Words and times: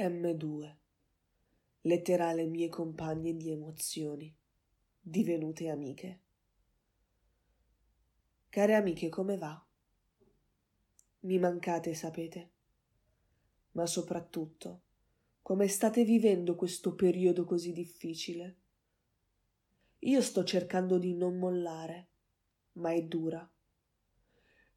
M2 0.00 0.76
Lettera 1.80 2.28
alle 2.28 2.46
mie 2.46 2.68
compagne 2.68 3.34
di 3.34 3.50
emozioni, 3.50 4.32
divenute 5.00 5.68
amiche. 5.68 6.22
Care 8.48 8.74
amiche, 8.76 9.08
come 9.08 9.36
va? 9.36 9.60
Mi 11.22 11.38
mancate, 11.40 11.94
sapete? 11.94 12.50
Ma 13.72 13.86
soprattutto, 13.86 14.82
come 15.42 15.66
state 15.66 16.04
vivendo 16.04 16.54
questo 16.54 16.94
periodo 16.94 17.44
così 17.44 17.72
difficile? 17.72 18.56
Io 19.98 20.22
sto 20.22 20.44
cercando 20.44 20.96
di 20.98 21.12
non 21.16 21.40
mollare, 21.40 22.08
ma 22.74 22.92
è 22.92 23.02
dura 23.02 23.50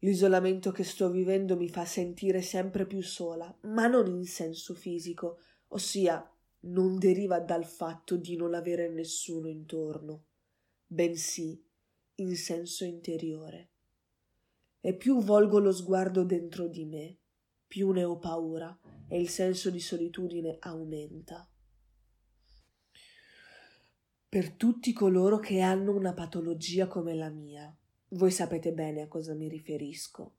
L'isolamento 0.00 0.70
che 0.70 0.82
sto 0.82 1.10
vivendo 1.10 1.56
mi 1.56 1.68
fa 1.68 1.84
sentire 1.84 2.40
sempre 2.40 2.86
più 2.86 3.02
sola, 3.02 3.54
ma 3.62 3.86
non 3.86 4.06
in 4.06 4.24
senso 4.24 4.74
fisico, 4.74 5.38
ossia 5.68 6.26
non 6.60 6.98
deriva 6.98 7.38
dal 7.38 7.64
fatto 7.64 8.16
di 8.16 8.36
non 8.36 8.54
avere 8.54 8.88
nessuno 8.88 9.48
intorno, 9.48 10.26
bensì 10.86 11.62
in 12.16 12.36
senso 12.36 12.84
interiore. 12.84 13.70
E 14.80 14.94
più 14.94 15.20
volgo 15.22 15.58
lo 15.58 15.72
sguardo 15.72 16.24
dentro 16.24 16.66
di 16.66 16.86
me, 16.86 17.18
più 17.66 17.90
ne 17.90 18.04
ho 18.04 18.18
paura 18.18 18.78
e 19.06 19.20
il 19.20 19.28
senso 19.28 19.68
di 19.68 19.80
solitudine 19.80 20.56
aumenta. 20.60 21.46
Per 24.28 24.52
tutti 24.52 24.92
coloro 24.92 25.38
che 25.38 25.60
hanno 25.60 25.94
una 25.94 26.14
patologia 26.14 26.86
come 26.86 27.14
la 27.14 27.28
mia, 27.28 27.76
voi 28.10 28.30
sapete 28.30 28.72
bene 28.72 29.02
a 29.02 29.08
cosa 29.08 29.34
mi 29.34 29.48
riferisco. 29.48 30.34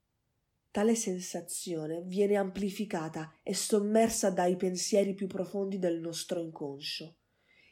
Tale 0.71 0.95
sensazione 0.95 2.01
viene 2.03 2.35
amplificata 2.35 3.33
e 3.43 3.53
sommersa 3.53 4.29
dai 4.29 4.55
pensieri 4.55 5.13
più 5.13 5.27
profondi 5.27 5.79
del 5.79 5.99
nostro 5.99 6.39
inconscio, 6.39 7.15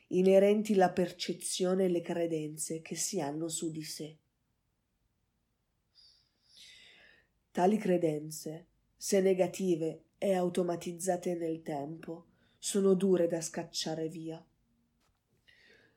inerenti 0.08 0.75
la 0.75 0.91
percezione 0.91 1.86
e 1.86 1.89
le 1.89 2.02
credenze 2.02 2.81
che 2.81 2.95
si 2.95 3.22
hanno 3.22 3.47
su 3.47 3.72
di 3.72 3.83
sé. 3.83 4.17
Tali 7.52 7.78
credenze, 7.78 8.67
se 8.95 9.22
negative 9.22 10.03
e 10.17 10.34
automatizzate 10.34 11.36
nel 11.36 11.61
tempo, 11.61 12.25
sono 12.58 12.94
dure 12.94 13.28
da 13.28 13.39
scacciare 13.39 14.09
via. 14.09 14.45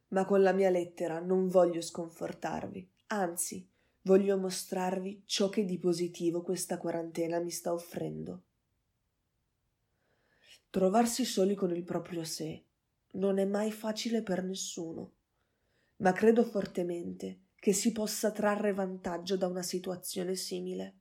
Ma 0.09 0.25
con 0.25 0.43
la 0.43 0.53
mia 0.53 0.71
lettera 0.71 1.19
non 1.19 1.49
voglio 1.49 1.81
sconfortarvi, 1.81 2.89
anzi, 3.09 3.69
voglio 4.03 4.37
mostrarvi 4.37 5.23
ciò 5.27 5.49
che 5.49 5.65
di 5.65 5.79
positivo 5.79 6.43
questa 6.43 6.79
quarantena 6.79 7.39
mi 7.39 7.51
sta 7.51 7.73
offrendo. 7.73 8.45
Trovarsi 10.71 11.25
soli 11.25 11.55
con 11.55 11.75
il 11.75 11.85
proprio 11.85 12.25
sé 12.25 12.65
non 13.13 13.39
è 13.39 13.45
mai 13.45 13.71
facile 13.71 14.23
per 14.23 14.43
nessuno, 14.43 15.13
ma 15.97 16.13
credo 16.13 16.45
fortemente 16.45 17.43
che 17.57 17.73
si 17.73 17.93
possa 17.93 18.33
trarre 18.33 18.73
vantaggio 18.73 19.37
da 19.37 19.47
una 19.47 19.63
situazione 19.63 20.35
simile. 20.35 20.97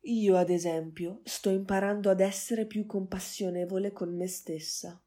Io, 0.00 0.36
ad 0.36 0.50
esempio, 0.50 1.20
sto 1.24 1.50
imparando 1.50 2.10
ad 2.10 2.20
essere 2.20 2.66
più 2.66 2.84
compassionevole 2.84 3.92
con 3.92 4.14
me 4.14 4.26
stessa 4.26 5.00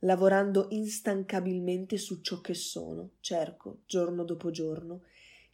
lavorando 0.00 0.68
instancabilmente 0.70 1.96
su 1.96 2.20
ciò 2.20 2.40
che 2.40 2.54
sono, 2.54 3.12
cerco, 3.20 3.80
giorno 3.86 4.24
dopo 4.24 4.50
giorno, 4.50 5.02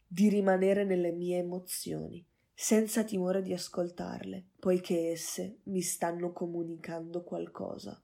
di 0.07 0.29
rimanere 0.29 0.83
nelle 0.83 1.11
mie 1.11 1.39
emozioni, 1.39 2.23
senza 2.53 3.03
timore 3.03 3.41
di 3.41 3.53
ascoltarle, 3.53 4.49
poiché 4.59 5.09
esse 5.09 5.59
mi 5.63 5.81
stanno 5.81 6.31
comunicando 6.31 7.23
qualcosa. 7.23 7.99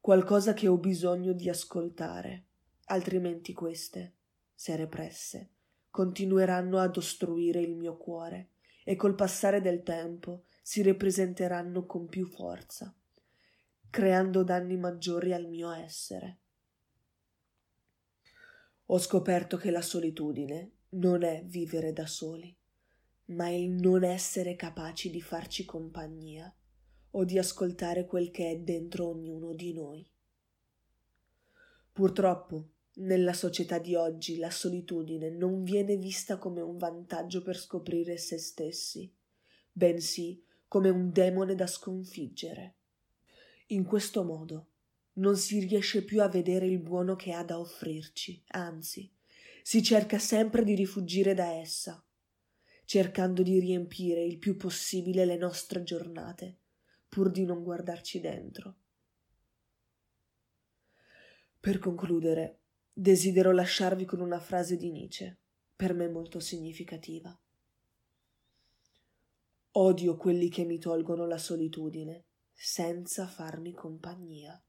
Qualcosa 0.00 0.52
che 0.52 0.68
ho 0.68 0.76
bisogno 0.76 1.32
di 1.32 1.48
ascoltare, 1.48 2.44
altrimenti 2.86 3.52
queste, 3.52 4.14
se 4.54 4.76
represse, 4.76 5.50
continueranno 5.90 6.78
ad 6.78 6.96
ostruire 6.96 7.60
il 7.60 7.74
mio 7.74 7.96
cuore 7.96 8.50
e 8.84 8.96
col 8.96 9.14
passare 9.14 9.60
del 9.60 9.82
tempo 9.82 10.44
si 10.62 10.82
ripresenteranno 10.82 11.86
con 11.86 12.06
più 12.06 12.26
forza 12.26 12.94
creando 13.96 14.42
danni 14.42 14.76
maggiori 14.76 15.32
al 15.32 15.48
mio 15.48 15.70
essere. 15.70 16.40
Ho 18.88 18.98
scoperto 18.98 19.56
che 19.56 19.70
la 19.70 19.80
solitudine 19.80 20.72
non 20.90 21.22
è 21.22 21.42
vivere 21.46 21.94
da 21.94 22.04
soli, 22.04 22.54
ma 23.28 23.48
il 23.48 23.70
non 23.70 24.04
essere 24.04 24.54
capaci 24.54 25.08
di 25.08 25.22
farci 25.22 25.64
compagnia 25.64 26.54
o 27.12 27.24
di 27.24 27.38
ascoltare 27.38 28.04
quel 28.04 28.30
che 28.30 28.50
è 28.50 28.58
dentro 28.58 29.08
ognuno 29.08 29.54
di 29.54 29.72
noi. 29.72 30.06
Purtroppo, 31.90 32.68
nella 32.96 33.32
società 33.32 33.78
di 33.78 33.94
oggi 33.94 34.36
la 34.36 34.50
solitudine 34.50 35.30
non 35.30 35.62
viene 35.62 35.96
vista 35.96 36.36
come 36.36 36.60
un 36.60 36.76
vantaggio 36.76 37.40
per 37.40 37.56
scoprire 37.56 38.18
se 38.18 38.36
stessi, 38.36 39.10
bensì 39.72 40.44
come 40.68 40.90
un 40.90 41.10
demone 41.10 41.54
da 41.54 41.66
sconfiggere. 41.66 42.74
In 43.70 43.84
questo 43.84 44.22
modo 44.22 44.68
non 45.14 45.36
si 45.36 45.58
riesce 45.58 46.04
più 46.04 46.22
a 46.22 46.28
vedere 46.28 46.66
il 46.66 46.78
buono 46.78 47.16
che 47.16 47.32
ha 47.32 47.42
da 47.42 47.58
offrirci, 47.58 48.40
anzi, 48.48 49.12
si 49.60 49.82
cerca 49.82 50.20
sempre 50.20 50.62
di 50.62 50.76
rifuggire 50.76 51.34
da 51.34 51.50
essa, 51.50 52.00
cercando 52.84 53.42
di 53.42 53.58
riempire 53.58 54.22
il 54.22 54.38
più 54.38 54.56
possibile 54.56 55.24
le 55.24 55.36
nostre 55.36 55.82
giornate, 55.82 56.58
pur 57.08 57.28
di 57.28 57.44
non 57.44 57.64
guardarci 57.64 58.20
dentro. 58.20 58.76
Per 61.58 61.80
concludere, 61.80 62.60
desidero 62.92 63.50
lasciarvi 63.50 64.04
con 64.04 64.20
una 64.20 64.38
frase 64.38 64.76
di 64.76 64.92
Nietzsche, 64.92 65.38
per 65.74 65.92
me 65.92 66.08
molto 66.08 66.38
significativa. 66.38 67.36
Odio 69.72 70.16
quelli 70.16 70.48
che 70.48 70.64
mi 70.64 70.78
tolgono 70.78 71.26
la 71.26 71.38
solitudine 71.38 72.26
senza 72.58 73.26
farmi 73.26 73.74
compagnia. 73.74 74.60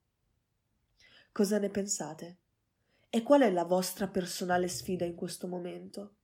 Cosa 1.32 1.58
ne 1.58 1.70
pensate? 1.70 2.38
E 3.10 3.24
qual 3.24 3.42
è 3.42 3.50
la 3.50 3.64
vostra 3.64 4.10
personale 4.10 4.68
sfida 4.68 5.06
in 5.06 5.16
questo 5.16 5.48
momento? 5.48 6.16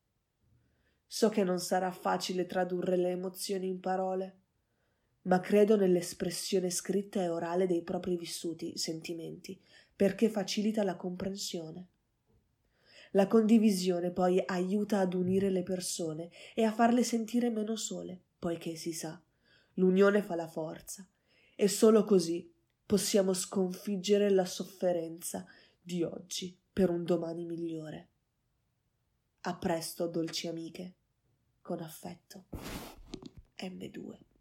So 1.08 1.30
che 1.30 1.44
non 1.46 1.60
sarà 1.60 1.90
facile 1.92 2.46
tradurre 2.46 2.98
le 2.98 3.12
emozioni 3.12 3.68
in 3.68 3.80
parole, 3.80 4.40
ma 5.24 5.40
credo 5.40 5.78
nell'espressione 5.78 6.70
scritta 6.70 7.22
e 7.22 7.30
orale 7.30 7.66
dei 7.66 7.82
propri 7.82 8.18
vissuti 8.18 8.78
sentimenti, 8.78 9.60
perché 9.96 10.30
facilita 10.30 10.84
la 10.84 10.98
comprensione. 10.98 11.88
La 13.12 13.28
condivisione 13.28 14.12
poi 14.12 14.44
aiuta 14.46 15.00
ad 15.00 15.14
unire 15.14 15.50
le 15.50 15.64
persone 15.64 16.30
e 16.54 16.64
a 16.64 16.74
farle 16.74 17.04
sentire 17.04 17.50
meno 17.50 17.78
sole, 17.78 18.20
poiché 18.38 18.76
si 18.76 18.92
sa, 18.92 19.22
l'unione 19.76 20.22
fa 20.22 20.36
la 20.36 20.48
forza 20.48 21.08
e 21.56 21.68
solo 21.68 22.04
così 22.04 22.52
possiamo 22.86 23.34
sconfiggere 23.34 24.30
la 24.30 24.46
sofferenza 24.46 25.46
di 25.82 26.04
oggi 26.04 26.58
per 26.72 26.90
un 26.90 27.04
domani 27.04 27.46
migliore. 27.46 28.10
A 29.42 29.56
presto, 29.58 30.08
dolci 30.08 30.48
amiche, 30.48 30.96
con 31.62 31.82
affetto. 31.82 32.46
M2 33.58 34.33